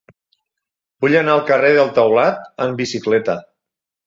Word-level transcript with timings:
Vull 1.05 1.17
anar 1.19 1.35
al 1.35 1.43
carrer 1.49 1.69
del 1.81 1.93
Taulat 1.99 2.41
amb 2.67 2.81
bicicleta. 2.85 3.39